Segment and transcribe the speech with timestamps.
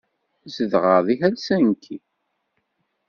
[0.55, 1.97] Zedɣeɣ deg Helsinki.